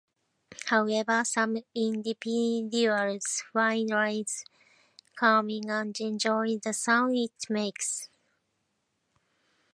However, 0.65 1.23
some 1.23 1.57
individuals 1.75 3.43
find 3.53 3.91
rain 3.91 4.25
calming 5.15 5.69
and 5.69 5.95
enjoy 5.99 6.57
the 6.57 6.73
sound 6.73 7.15
it 7.17 7.47
makes. 7.51 8.09